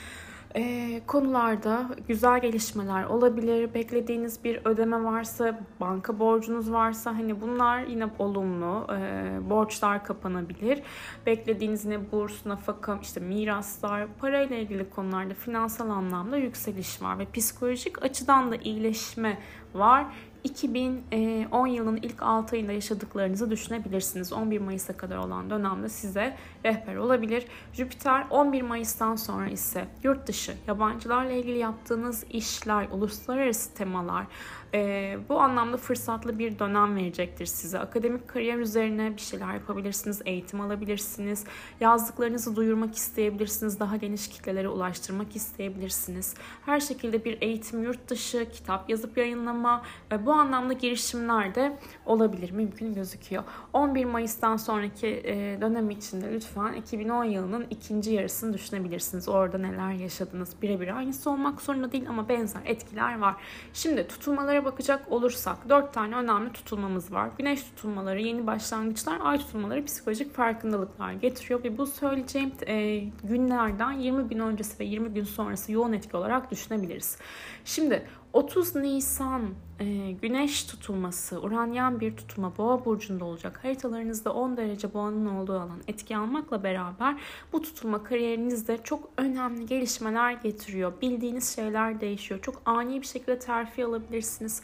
e, 0.57 1.01
konularda 1.07 1.89
güzel 2.09 2.41
gelişmeler 2.41 3.05
olabilir. 3.05 3.75
Beklediğiniz 3.75 4.45
bir 4.45 4.61
ödeme 4.65 5.05
varsa, 5.05 5.61
banka 5.81 6.19
borcunuz 6.19 6.73
varsa 6.73 7.15
hani 7.15 7.41
bunlar 7.41 7.81
yine 7.81 8.07
olumlu. 8.19 8.87
E, 8.93 9.51
borçlar 9.51 10.05
kapanabilir. 10.05 10.83
Beklediğiniz 11.27 11.85
yine 11.85 12.13
burs, 12.13 12.47
nafaka, 12.47 12.99
işte 13.03 13.21
miraslar, 13.21 14.07
parayla 14.21 14.57
ilgili 14.57 14.91
konularda 14.91 15.35
finansal 15.35 15.89
anlamda 15.89 16.37
yükseliş 16.37 17.03
var 17.03 17.19
ve 17.19 17.27
psikolojik 17.35 18.03
açıdan 18.03 18.53
da 18.53 18.57
iyileşme 18.57 19.39
var. 19.75 20.07
2010 20.45 21.67
yılının 21.67 21.97
ilk 21.97 22.23
6 22.23 22.57
ayında 22.57 22.73
yaşadıklarınızı 22.73 23.51
düşünebilirsiniz. 23.51 24.33
11 24.33 24.59
Mayıs'a 24.59 24.97
kadar 24.97 25.17
olan 25.17 25.51
dönemde 25.51 25.89
size 25.89 26.37
rehber 26.65 26.97
olabilir. 26.97 27.47
Jüpiter 27.73 28.27
11 28.31 28.63
Mayıs'tan 28.63 29.17
sonra 29.17 29.49
ise 29.49 29.89
yurt 30.03 30.27
dışı, 30.27 30.55
yabancılarla 30.67 31.33
ilgili 31.33 31.59
yaptığınız 31.59 32.25
işler, 32.31 32.89
uluslararası 32.93 33.75
temalar, 33.75 34.27
e, 34.75 35.19
bu 35.29 35.41
anlamda 35.41 35.77
fırsatlı 35.77 36.39
bir 36.39 36.59
dönem 36.59 36.97
verecektir 36.97 37.47
size. 37.47 37.79
Akademik 37.79 38.29
kariyer 38.29 38.59
üzerine 38.59 39.17
bir 39.17 39.21
şeyler 39.21 39.55
yapabilirsiniz, 39.55 40.23
eğitim 40.25 40.61
alabilirsiniz, 40.61 41.45
yazdıklarınızı 41.81 42.57
duyurmak 42.57 42.97
isteyebilirsiniz, 42.97 43.81
daha 43.81 43.97
geniş 43.97 44.29
kitlelere 44.29 44.69
ulaştırmak 44.69 45.37
isteyebilirsiniz. 45.37 46.35
Her 46.67 46.81
şekilde 46.81 47.25
bir 47.25 47.43
eğitim 47.43 47.83
yurt 47.83 48.09
dışı, 48.09 48.49
kitap 48.53 48.91
yazıp 48.91 49.19
yayınlama, 49.19 49.83
e, 50.13 50.27
bu 50.27 50.33
anlamda 50.33 50.73
girişimler 50.73 51.55
de 51.55 51.79
olabilir, 52.07 52.51
mümkün 52.51 52.95
gözüküyor. 52.95 53.43
11 53.73 54.05
Mayıs'tan 54.05 54.57
sonraki 54.57 55.07
e, 55.07 55.61
dönem 55.61 55.91
içinde 55.91 56.33
lütfen 56.33 56.73
2010 56.73 57.25
yılının 57.25 57.67
ikinci 57.71 58.13
yarısını 58.13 58.53
düşünebilirsiniz. 58.53 59.29
Orada 59.29 59.59
neler 59.59 59.93
yaşadınız 59.93 60.63
birebir 60.63 60.97
aynısı 60.97 61.31
olmak 61.31 61.61
zorunda 61.61 61.93
değil 61.93 62.09
ama 62.09 62.29
benzer 62.29 62.61
etkiler 62.65 63.19
var. 63.19 63.35
Şimdi 63.73 64.09
tutulmalara 64.09 64.64
bakacak 64.65 65.13
olursak 65.13 65.69
dört 65.69 65.95
tane 65.95 66.17
önemli 66.17 66.53
tutulmamız 66.53 67.13
var. 67.13 67.29
Güneş 67.39 67.63
tutulmaları, 67.63 68.21
yeni 68.21 68.47
başlangıçlar, 68.47 69.19
ay 69.23 69.39
tutulmaları 69.39 69.85
psikolojik 69.85 70.35
farkındalıklar 70.35 71.13
getiriyor 71.13 71.65
ve 71.65 71.79
bu 71.79 71.87
söyleyeceğim 71.87 72.53
e, 72.67 73.05
günlerden 73.25 73.93
20 73.93 74.29
gün 74.29 74.39
öncesi 74.39 74.79
ve 74.81 74.85
20 74.85 75.09
gün 75.09 75.25
sonrası 75.25 75.73
yoğun 75.73 75.93
etki 75.93 76.17
olarak 76.17 76.51
düşünebiliriz. 76.51 77.19
Şimdi 77.65 78.07
30 78.35 78.75
Nisan 78.75 79.43
e, 79.81 80.11
güneş 80.23 80.65
tutulması, 80.65 81.41
Uranyen 81.41 82.01
bir 82.01 82.17
tutulma 82.17 82.57
boğa 82.59 82.85
burcunda 82.85 83.25
olacak. 83.25 83.61
Haritalarınızda 83.63 84.33
10 84.33 84.57
derece 84.57 84.95
boğanın 84.95 85.27
olduğu 85.27 85.53
alan 85.53 85.83
etki 85.89 86.17
almakla 86.17 86.63
beraber 86.63 87.17
bu 87.53 87.63
tutulma 87.63 88.05
kariyerinizde 88.05 88.79
çok 88.85 89.09
önemli 89.17 89.67
gelişmeler 89.67 90.33
getiriyor. 90.33 90.93
Bildiğiniz 91.03 91.55
şeyler 91.57 92.01
değişiyor. 92.01 92.41
Çok 92.43 92.63
ani 92.65 93.01
bir 93.01 93.07
şekilde 93.07 93.39
terfi 93.39 93.85
alabilirsiniz 93.85 94.63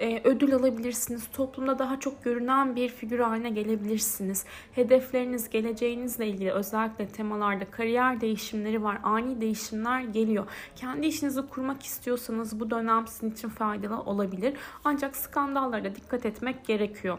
e, 0.00 0.20
ödül 0.24 0.54
alabilirsiniz. 0.54 1.28
Toplumda 1.32 1.78
daha 1.78 2.00
çok 2.00 2.24
görünen 2.24 2.76
bir 2.76 2.88
figür 2.88 3.18
haline 3.18 3.50
gelebilirsiniz. 3.50 4.44
Hedefleriniz, 4.72 5.50
geleceğinizle 5.50 6.26
ilgili 6.26 6.52
özellikle 6.52 7.08
temalarda 7.08 7.64
kariyer 7.64 8.20
değişimleri 8.20 8.82
var. 8.82 8.98
Ani 9.02 9.40
değişimler 9.40 10.00
geliyor. 10.00 10.46
Kendi 10.76 11.06
işinizi 11.06 11.46
kurmak 11.46 11.82
istiyorsanız 11.82 12.60
bu 12.60 12.70
dönem 12.70 13.06
sizin 13.06 13.30
için 13.30 13.48
faydalı 13.48 14.00
olabilir. 14.00 14.54
Ancak 14.84 15.16
skandallara 15.16 15.94
dikkat 15.94 16.26
etmek 16.26 16.66
gerekiyor 16.66 17.18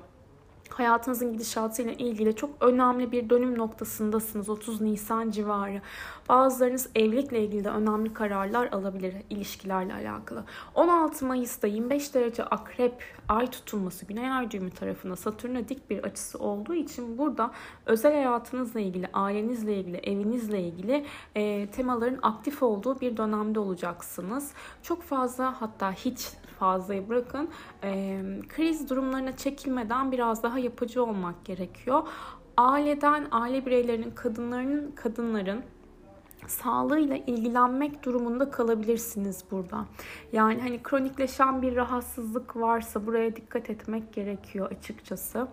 hayatınızın 0.73 1.33
gidişatıyla 1.33 1.93
ilgili 1.93 2.35
çok 2.35 2.49
önemli 2.61 3.11
bir 3.11 3.29
dönüm 3.29 3.57
noktasındasınız 3.57 4.49
30 4.49 4.81
Nisan 4.81 5.31
civarı. 5.31 5.81
Bazılarınız 6.29 6.89
evlilikle 6.95 7.43
ilgili 7.43 7.63
de 7.63 7.69
önemli 7.69 8.13
kararlar 8.13 8.67
alabilir 8.71 9.13
ilişkilerle 9.29 9.93
alakalı. 9.93 10.43
16 10.75 11.25
Mayıs'ta 11.25 11.67
25 11.67 12.13
derece 12.13 12.43
akrep 12.43 13.03
ay 13.29 13.47
tutulması 13.47 14.05
Güney 14.05 14.31
Ay 14.31 14.51
düğümü 14.51 14.71
tarafına 14.71 15.15
Satürn'e 15.15 15.69
dik 15.69 15.89
bir 15.89 16.03
açısı 16.03 16.39
olduğu 16.39 16.73
için 16.73 17.17
burada 17.17 17.51
özel 17.85 18.13
hayatınızla 18.13 18.79
ilgili, 18.79 19.09
ailenizle 19.13 19.77
ilgili, 19.77 19.97
evinizle 19.97 20.61
ilgili 20.61 21.05
e, 21.35 21.67
temaların 21.67 22.19
aktif 22.21 22.63
olduğu 22.63 23.01
bir 23.01 23.17
dönemde 23.17 23.59
olacaksınız. 23.59 24.51
Çok 24.83 25.03
fazla 25.03 25.61
hatta 25.61 25.91
hiç 25.91 26.27
fazlayı 26.63 27.09
bırakın 27.09 27.49
e, 27.83 28.21
kriz 28.49 28.89
durumlarına 28.89 29.37
çekilmeden 29.37 30.11
biraz 30.11 30.43
daha 30.43 30.59
yapıcı 30.59 31.03
olmak 31.03 31.45
gerekiyor. 31.45 32.03
Aileden, 32.57 33.27
aile 33.31 33.65
bireylerinin, 33.65 34.11
kadınların, 34.11 34.91
kadınların 34.95 35.63
sağlığıyla 36.47 37.17
ilgilenmek 37.27 38.03
durumunda 38.03 38.51
kalabilirsiniz 38.51 39.43
burada. 39.51 39.85
Yani 40.33 40.61
hani 40.61 40.83
kronikleşen 40.83 41.61
bir 41.61 41.75
rahatsızlık 41.75 42.55
varsa 42.55 43.05
buraya 43.05 43.35
dikkat 43.35 43.69
etmek 43.69 44.13
gerekiyor 44.13 44.71
açıkçası. 44.71 45.47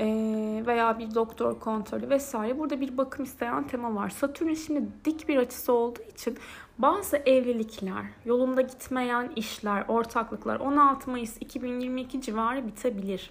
Ee, 0.00 0.62
veya 0.66 0.98
bir 0.98 1.14
doktor 1.14 1.60
kontrolü 1.60 2.10
vesaire. 2.10 2.58
Burada 2.58 2.80
bir 2.80 2.96
bakım 2.96 3.24
isteyen 3.24 3.66
tema 3.66 3.94
var. 3.94 4.10
Satürn 4.10 4.54
şimdi 4.54 4.88
dik 5.04 5.28
bir 5.28 5.36
açısı 5.36 5.72
olduğu 5.72 6.02
için 6.02 6.38
bazı 6.78 7.16
evlilikler, 7.16 8.04
yolunda 8.24 8.60
gitmeyen 8.60 9.32
işler, 9.36 9.84
ortaklıklar 9.88 10.60
16 10.60 11.10
Mayıs 11.10 11.36
2022 11.40 12.20
civarı 12.20 12.66
bitebilir 12.66 13.30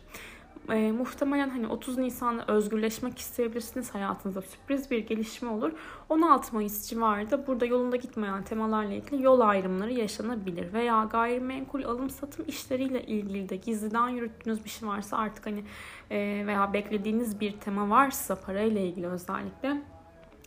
e, 0.69 0.91
muhtemelen 0.91 1.49
hani 1.49 1.67
30 1.67 1.97
Nisan'da 1.97 2.45
özgürleşmek 2.47 3.19
isteyebilirsiniz 3.19 3.95
hayatınızda 3.95 4.41
sürpriz 4.41 4.91
bir 4.91 4.99
gelişme 4.99 5.49
olur. 5.49 5.71
16 6.09 6.55
Mayıs 6.55 6.89
civarında 6.89 7.47
burada 7.47 7.65
yolunda 7.65 7.95
gitmeyen 7.95 8.43
temalarla 8.43 8.93
ilgili 8.93 9.23
yol 9.23 9.39
ayrımları 9.39 9.93
yaşanabilir 9.93 10.73
veya 10.73 11.03
gayrimenkul 11.03 11.83
alım 11.83 12.09
satım 12.09 12.45
işleriyle 12.47 13.03
ilgili 13.03 13.49
de 13.49 13.55
gizliden 13.55 14.09
yürüttüğünüz 14.09 14.65
bir 14.65 14.69
şey 14.69 14.89
varsa 14.89 15.17
artık 15.17 15.45
hani 15.45 15.63
e, 16.11 16.43
veya 16.47 16.73
beklediğiniz 16.73 17.39
bir 17.39 17.51
tema 17.51 17.89
varsa 17.89 18.35
parayla 18.35 18.81
ilgili 18.81 19.07
özellikle 19.07 19.81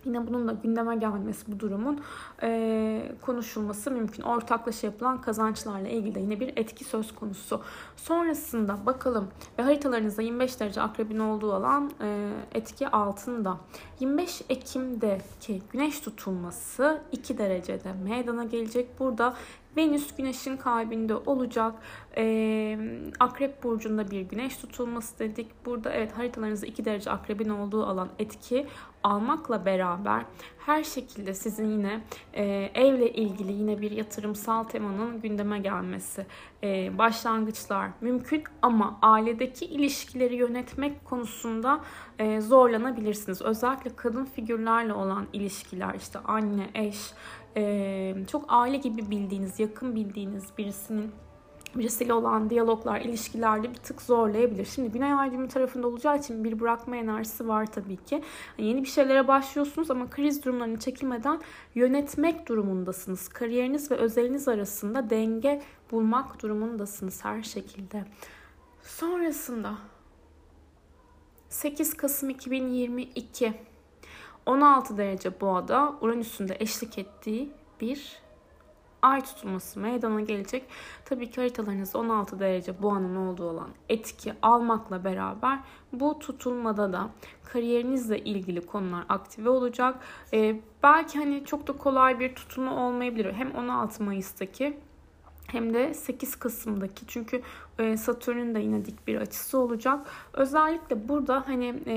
Yine 0.07 0.27
bunun 0.27 0.49
da 0.49 0.53
gündeme 0.53 0.97
gelmesi 0.97 1.53
bu 1.53 1.61
durumun 1.61 2.01
e, 2.43 3.13
konuşulması 3.21 3.91
mümkün. 3.91 4.23
Ortaklaşa 4.23 4.87
yapılan 4.87 5.21
kazançlarla 5.21 5.89
ilgili 5.89 6.15
de 6.15 6.21
yine 6.21 6.41
bir 6.41 6.53
etki 6.57 6.85
söz 6.85 7.15
konusu. 7.15 7.63
Sonrasında 7.97 8.87
bakalım 8.87 9.29
ve 9.59 9.63
haritalarınızda 9.63 10.23
25 10.23 10.61
derece 10.61 10.81
akrebin 10.81 11.19
olduğu 11.19 11.53
alan 11.53 11.91
e, 12.01 12.31
etki 12.55 12.89
altında. 12.89 13.59
25 14.01 14.43
Ekim'deki 14.49 15.63
güneş 15.73 16.01
tutulması 16.01 17.01
2 17.13 17.39
derecede 17.39 17.93
meydana 18.05 18.45
gelecek. 18.45 19.01
Burada 19.01 19.35
Venüs 19.77 20.17
güneşin 20.17 20.57
kalbinde 20.57 21.15
olacak. 21.15 21.75
Ee, 22.17 22.79
akrep 23.21 23.63
burcunda 23.63 24.11
bir 24.11 24.21
güneş 24.21 24.57
tutulması 24.57 25.19
dedik. 25.19 25.47
Burada 25.67 25.93
evet 25.93 26.13
haritalarınızda 26.13 26.67
2 26.67 26.85
derece 26.85 27.11
akrebin 27.11 27.49
olduğu 27.49 27.87
alan 27.87 28.09
etki 28.19 28.67
almakla 29.07 29.67
beraber 29.67 30.25
her 30.67 30.85
şekilde 30.85 31.35
sizin 31.35 31.71
yine 31.71 32.01
e, 32.35 32.45
evle 32.75 33.13
ilgili 33.13 33.53
yine 33.53 33.81
bir 33.81 33.91
yatırımsal 33.91 34.65
temanın 34.65 35.21
gündeme 35.21 35.59
gelmesi, 35.59 36.27
e, 36.63 36.99
başlangıçlar 36.99 37.91
mümkün 38.01 38.45
ama 38.63 38.99
ailedeki 39.03 39.65
ilişkileri 39.65 40.35
yönetmek 40.35 41.05
konusunda 41.05 41.81
e, 42.19 42.41
zorlanabilirsiniz. 42.41 43.43
Özellikle 43.43 43.97
kadın 43.97 44.25
figürlerle 44.25 44.93
olan 44.93 45.27
ilişkiler 45.33 45.95
işte 45.95 46.19
anne, 46.19 46.71
eş, 46.75 47.13
e, 47.57 48.15
çok 48.31 48.45
aile 48.49 48.77
gibi 48.77 49.11
bildiğiniz, 49.11 49.61
yakın 49.61 49.95
bildiğiniz 49.95 50.45
birisinin 50.59 51.13
birisiyle 51.79 52.13
olan 52.13 52.51
diyaloglar, 52.51 53.01
ilişkilerde 53.01 53.71
bir 53.71 53.75
tık 53.75 54.03
zorlayabilir. 54.03 54.65
Şimdi 54.65 54.93
Güney 54.93 55.13
Ay 55.13 55.33
düğümü 55.33 55.49
tarafında 55.49 55.87
olacağı 55.87 56.19
için 56.19 56.45
bir 56.45 56.61
bırakma 56.61 56.97
enerjisi 56.97 57.49
var 57.49 57.67
tabii 57.67 57.97
ki. 57.97 58.23
Yani 58.59 58.69
yeni 58.69 58.83
bir 58.83 58.89
şeylere 58.89 59.29
başlıyorsunuz 59.29 59.91
ama 59.91 60.11
kriz 60.11 60.45
durumlarını 60.45 60.79
çekilmeden 60.79 61.41
yönetmek 61.75 62.49
durumundasınız. 62.49 63.29
Kariyeriniz 63.29 63.91
ve 63.91 63.95
özeliniz 63.95 64.49
arasında 64.49 65.11
denge 65.11 65.63
bulmak 65.91 66.43
durumundasınız 66.43 67.25
her 67.25 67.43
şekilde. 67.43 68.05
Sonrasında 68.83 69.75
8 71.49 71.95
Kasım 71.95 72.31
2022 72.31 73.53
16 74.47 74.99
derece 74.99 75.41
boğada 75.41 75.95
Uranüs'ün 76.01 76.49
de 76.49 76.57
eşlik 76.61 76.99
ettiği 76.99 77.51
bir 77.81 78.26
ay 79.03 79.25
tutulması 79.25 79.81
meydana 79.81 80.21
gelecek. 80.21 80.65
Tabii 81.05 81.31
ki 81.31 81.41
haritalarınızda 81.41 81.99
16 81.99 82.41
derece 82.41 82.83
boğanın 82.83 83.17
olduğu 83.17 83.51
olan 83.51 83.69
etki 83.89 84.35
almakla 84.43 85.05
beraber 85.05 85.59
bu 85.93 86.19
tutulmada 86.19 86.93
da 86.93 87.11
kariyerinizle 87.45 88.19
ilgili 88.19 88.67
konular 88.67 89.05
aktive 89.09 89.49
olacak. 89.49 89.95
Ee, 90.33 90.61
belki 90.83 91.19
hani 91.19 91.45
çok 91.45 91.67
da 91.67 91.73
kolay 91.73 92.21
bir 92.21 92.35
tutulma 92.35 92.87
olmayabilir. 92.87 93.33
Hem 93.33 93.55
16 93.55 94.05
Mayıs'taki 94.05 94.79
hem 95.47 95.75
de 95.75 95.95
8 95.95 96.37
Kasım'daki 96.37 97.07
çünkü 97.07 97.43
e, 97.79 97.97
Satürn'ün 97.97 98.55
de 98.55 98.61
yine 98.61 98.85
dik 98.85 99.07
bir 99.07 99.17
açısı 99.17 99.59
olacak. 99.59 100.07
Özellikle 100.33 101.09
burada 101.09 101.43
hani 101.47 101.83
e, 101.87 101.97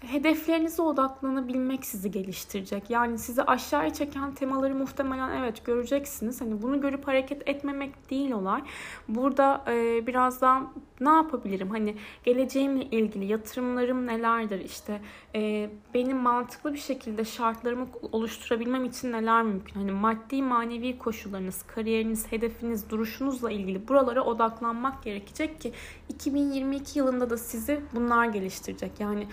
hedeflerinize 0.00 0.82
odaklanabilmek 0.82 1.84
sizi 1.84 2.10
geliştirecek. 2.10 2.90
Yani 2.90 3.18
sizi 3.18 3.42
aşağıya 3.42 3.92
çeken 3.92 4.34
temaları 4.34 4.74
muhtemelen 4.74 5.38
evet 5.38 5.64
göreceksiniz. 5.64 6.40
Hani 6.40 6.62
bunu 6.62 6.80
görüp 6.80 7.06
hareket 7.06 7.48
etmemek 7.48 8.10
değil 8.10 8.30
olay. 8.30 8.62
Burada 9.08 9.64
e, 9.68 10.06
biraz 10.06 10.40
daha 10.40 10.62
ne 11.00 11.08
yapabilirim? 11.08 11.70
Hani 11.70 11.96
geleceğimle 12.24 12.84
ilgili 12.84 13.24
yatırımlarım 13.24 14.06
nelerdir? 14.06 14.60
İşte 14.60 15.00
e, 15.34 15.70
benim 15.94 16.16
mantıklı 16.16 16.72
bir 16.72 16.78
şekilde 16.78 17.24
şartlarımı 17.24 17.86
oluşturabilmem 18.12 18.84
için 18.84 19.12
neler 19.12 19.42
mümkün? 19.42 19.80
Hani 19.80 19.92
maddi 19.92 20.42
manevi 20.42 20.98
koşullarınız, 20.98 21.62
kariyeriniz, 21.62 22.32
hedefiniz, 22.32 22.90
duruşunuzla 22.90 23.50
ilgili 23.50 23.88
buralara 23.88 24.24
odaklanmak 24.24 25.02
gerekecek 25.02 25.60
ki 25.60 25.72
2022 26.08 26.98
yılında 26.98 27.30
da 27.30 27.36
sizi 27.36 27.80
bunlar 27.94 28.26
geliştirecek. 28.26 28.92
Yani 29.00 29.26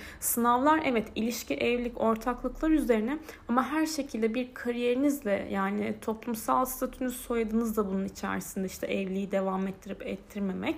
sınavlar 0.54 0.82
evet 0.86 1.08
ilişki, 1.16 1.54
evlilik, 1.54 2.02
ortaklıklar 2.02 2.70
üzerine 2.70 3.20
ama 3.48 3.64
her 3.68 3.86
şekilde 3.86 4.34
bir 4.34 4.54
kariyerinizle 4.54 5.48
yani 5.52 5.96
toplumsal 6.02 6.66
statünüz, 6.66 7.16
soyadınız 7.16 7.78
da 7.78 7.88
bunun 7.88 8.06
içerisinde 8.06 8.68
işte 8.68 8.88
evliliği 8.88 9.32
devam 9.32 9.68
ettirip 9.68 10.08
ettirmemek. 10.08 10.76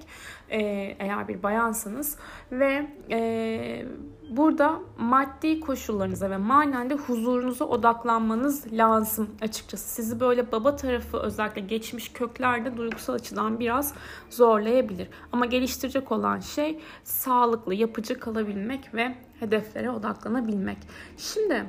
E, 0.50 0.60
eğer 1.00 1.28
bir 1.28 1.44
bayansanız 1.44 2.18
ve 2.52 2.88
e, 3.12 3.86
burada 4.30 4.80
maddi 4.98 5.60
koşullarınıza 5.60 6.30
ve 6.30 6.38
manen 6.38 6.90
de 6.90 6.94
huzurunuza 6.94 7.66
odaklanmanız 7.66 8.74
lazım 8.74 9.30
açıkçası. 9.42 9.90
Sizi 9.90 10.20
böyle 10.20 10.52
baba 10.52 10.76
tarafı 10.76 11.18
özellikle 11.18 11.62
geçmiş 11.62 12.14
köklerde 12.14 12.78
duygusal 12.78 13.14
açıdan 13.14 13.60
biraz 13.60 13.94
zorlayabilir. 14.30 15.08
Ama 15.32 15.46
geliştirecek 15.46 16.12
olan 16.12 16.40
şey 16.40 16.80
sağlıklı, 17.04 17.74
yapıcı 17.74 18.20
kalabilmek 18.20 18.94
ve 18.94 19.16
hedeflere 19.40 19.90
odaklanabilmek. 19.90 20.78
Şimdi 21.18 21.66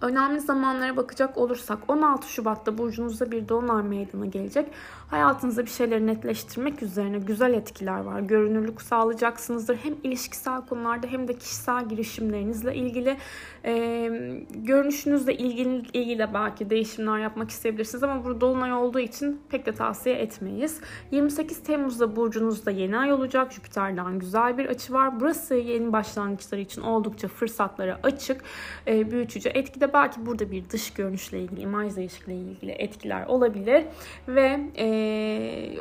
Önemli 0.00 0.40
zamanlara 0.40 0.96
bakacak 0.96 1.38
olursak 1.38 1.78
16 1.88 2.28
Şubat'ta 2.28 2.78
burcunuzda 2.78 3.30
bir 3.30 3.48
dolunay 3.48 3.82
meydana 3.82 4.26
gelecek. 4.26 4.70
Hayatınızda 5.10 5.64
bir 5.64 5.70
şeyleri 5.70 6.06
netleştirmek 6.06 6.82
üzerine 6.82 7.18
güzel 7.18 7.54
etkiler 7.54 8.00
var. 8.00 8.20
Görünürlük 8.20 8.82
sağlayacaksınızdır. 8.82 9.76
Hem 9.76 9.94
ilişkisel 10.02 10.66
konularda 10.66 11.06
hem 11.06 11.28
de 11.28 11.34
kişisel 11.38 11.88
girişimlerinizle 11.88 12.74
ilgili 12.74 13.16
e, 13.64 13.72
görünüşünüzle 14.54 15.36
ilgili, 15.36 15.82
ilgili 15.92 16.28
belki 16.34 16.70
değişimler 16.70 17.18
yapmak 17.18 17.50
isteyebilirsiniz 17.50 18.02
ama 18.02 18.24
burada 18.24 18.40
dolunay 18.40 18.72
olduğu 18.72 18.98
için 18.98 19.40
pek 19.50 19.66
de 19.66 19.72
tavsiye 19.72 20.14
etmeyiz. 20.14 20.80
28 21.10 21.62
Temmuz'da 21.62 22.16
burcunuzda 22.16 22.70
yeni 22.70 22.98
ay 22.98 23.12
olacak. 23.12 23.52
Jüpiter'den 23.52 24.18
güzel 24.18 24.58
bir 24.58 24.66
açı 24.66 24.92
var. 24.92 25.20
Burası 25.20 25.54
yeni 25.54 25.92
başlangıçları 25.92 26.60
için 26.60 26.82
oldukça 26.82 27.28
fırsatlara 27.28 28.00
açık, 28.02 28.44
e, 28.86 29.10
büyütücü 29.10 29.48
etkide 29.48 29.92
belki 29.92 30.26
burada 30.26 30.50
bir 30.50 30.70
dış 30.70 30.92
görünüşle 30.92 31.40
ilgili, 31.40 31.60
imaj 31.60 31.96
değişikliği 31.96 32.50
ilgili 32.50 32.72
etkiler 32.72 33.26
olabilir 33.26 33.84
ve 34.28 34.60
e, 34.76 34.95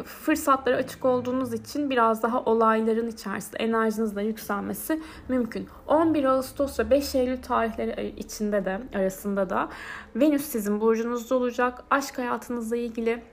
fırsatlara 0.03 0.75
açık 0.75 1.05
olduğunuz 1.05 1.53
için 1.53 1.89
biraz 1.89 2.23
daha 2.23 2.43
olayların 2.43 3.07
içerisinde 3.07 3.57
enerjinizle 3.57 4.23
yükselmesi 4.23 5.01
mümkün. 5.27 5.67
11 5.87 6.23
Ağustos 6.23 6.79
ve 6.79 6.89
5 6.89 7.15
Eylül 7.15 7.41
tarihleri 7.41 8.13
içinde 8.17 8.65
de 8.65 8.79
arasında 8.95 9.49
da 9.49 9.69
Venüs 10.15 10.45
sizin 10.45 10.81
burcunuzda 10.81 11.35
olacak. 11.35 11.83
Aşk 11.89 12.17
hayatınızla 12.17 12.77
ilgili 12.77 13.23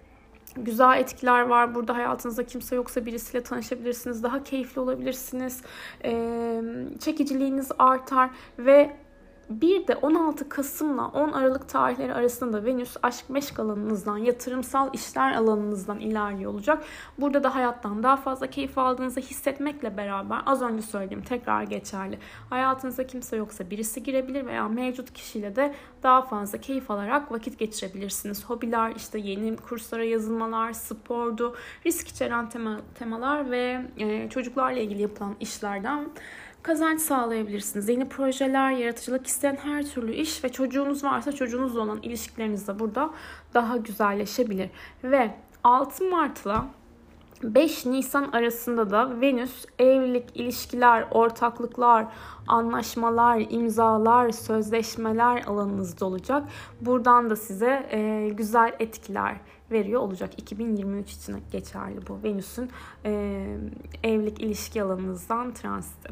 güzel 0.56 1.00
etkiler 1.00 1.42
var. 1.42 1.74
Burada 1.74 1.94
hayatınızda 1.94 2.46
kimse 2.46 2.76
yoksa 2.76 3.06
birisiyle 3.06 3.44
tanışabilirsiniz. 3.44 4.22
Daha 4.22 4.44
keyifli 4.44 4.80
olabilirsiniz. 4.80 5.62
Ee, 6.04 6.62
çekiciliğiniz 7.00 7.68
artar 7.78 8.30
ve 8.58 8.96
bir 9.50 9.86
de 9.86 9.96
16 9.96 10.48
Kasım'la 10.48 11.06
10 11.08 11.32
Aralık 11.32 11.68
tarihleri 11.68 12.14
arasında 12.14 12.64
Venüs 12.64 12.96
aşk 13.02 13.30
meşk 13.30 13.58
alanınızdan, 13.58 14.16
yatırımsal 14.16 14.90
işler 14.94 15.32
alanınızdan 15.32 16.00
ilerliyor 16.00 16.52
olacak. 16.52 16.84
Burada 17.18 17.44
da 17.44 17.54
hayattan 17.54 18.02
daha 18.02 18.16
fazla 18.16 18.46
keyif 18.46 18.78
aldığınızı 18.78 19.20
hissetmekle 19.20 19.96
beraber 19.96 20.40
az 20.46 20.62
önce 20.62 20.82
söylediğim 20.82 21.22
tekrar 21.22 21.62
geçerli. 21.62 22.18
Hayatınızda 22.50 23.06
kimse 23.06 23.36
yoksa 23.36 23.70
birisi 23.70 24.02
girebilir 24.02 24.46
veya 24.46 24.68
mevcut 24.68 25.12
kişiyle 25.12 25.56
de 25.56 25.74
daha 26.02 26.22
fazla 26.22 26.58
keyif 26.58 26.90
alarak 26.90 27.32
vakit 27.32 27.58
geçirebilirsiniz. 27.58 28.44
Hobiler, 28.44 28.92
işte 28.96 29.18
yeni 29.18 29.56
kurslara 29.56 30.04
yazılmalar, 30.04 30.72
spordu, 30.72 31.56
risk 31.86 32.08
içeren 32.08 32.48
tema, 32.48 32.80
temalar 32.94 33.50
ve 33.50 33.82
e, 33.98 34.28
çocuklarla 34.28 34.80
ilgili 34.80 35.02
yapılan 35.02 35.36
işlerden 35.40 36.08
kazanç 36.62 37.00
sağlayabilirsiniz. 37.00 37.88
Yeni 37.88 38.08
projeler, 38.08 38.70
yaratıcılık 38.70 39.26
isteyen 39.26 39.58
her 39.62 39.86
türlü 39.86 40.12
iş 40.12 40.44
ve 40.44 40.48
çocuğunuz 40.48 41.04
varsa 41.04 41.32
çocuğunuzla 41.32 41.80
olan 41.80 42.02
ilişkileriniz 42.02 42.68
de 42.68 42.78
burada 42.78 43.10
daha 43.54 43.76
güzelleşebilir. 43.76 44.70
Ve 45.04 45.34
6 45.64 46.04
Mart'la 46.04 46.66
5 47.42 47.86
Nisan 47.86 48.32
arasında 48.32 48.90
da 48.90 49.20
Venüs 49.20 49.64
evlilik, 49.78 50.36
ilişkiler, 50.36 51.06
ortaklıklar, 51.10 52.06
anlaşmalar, 52.46 53.42
imzalar, 53.50 54.30
sözleşmeler 54.30 55.44
alanınızda 55.46 56.06
olacak. 56.06 56.42
Buradan 56.80 57.30
da 57.30 57.36
size 57.36 57.88
e, 57.90 58.28
güzel 58.28 58.76
etkiler 58.80 59.36
veriyor 59.72 60.00
olacak. 60.00 60.30
2023 60.36 61.12
için 61.12 61.36
geçerli 61.52 62.06
bu 62.08 62.22
Venüs'ün 62.24 62.70
e, 63.04 63.10
evlilik 64.02 64.40
ilişki 64.40 64.82
alanınızdan 64.82 65.54
transiti. 65.54 66.08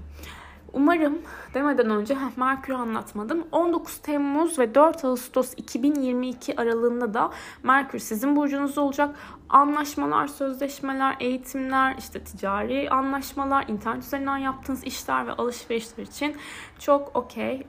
Umarım 0.73 1.19
demeden 1.55 1.91
önce 1.91 2.15
heh, 2.15 2.37
Merkür'ü 2.37 2.77
anlatmadım. 2.77 3.47
19 3.53 3.99
Temmuz 3.99 4.59
ve 4.59 4.75
4 4.75 5.05
Ağustos 5.05 5.53
2022 5.57 6.61
aralığında 6.61 7.15
da 7.15 7.31
Merkür 7.63 7.99
sizin 7.99 8.37
burcunuzda 8.37 8.81
olacak. 8.81 9.17
Anlaşmalar, 9.49 10.27
sözleşmeler, 10.27 11.17
eğitimler, 11.21 11.97
işte 11.99 12.25
ticari 12.25 12.91
anlaşmalar, 12.91 13.69
internet 13.69 14.05
üzerinden 14.05 14.37
yaptığınız 14.37 14.85
işler 14.85 15.27
ve 15.27 15.33
alışverişler 15.33 16.05
için 16.05 16.37
çok 16.79 17.17
okey, 17.17 17.67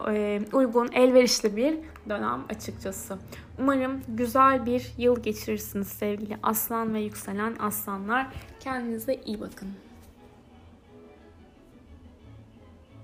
uygun, 0.54 0.90
elverişli 0.92 1.56
bir 1.56 1.78
dönem 2.10 2.44
açıkçası. 2.50 3.18
Umarım 3.62 4.02
güzel 4.08 4.66
bir 4.66 4.92
yıl 4.98 5.24
geçirirsiniz 5.24 5.88
sevgili 5.88 6.38
aslan 6.44 6.94
ve 6.94 7.00
yükselen 7.00 7.56
aslanlar. 7.60 8.28
Kendinize 8.60 9.16
iyi 9.26 9.42
bakın. 9.42 9.70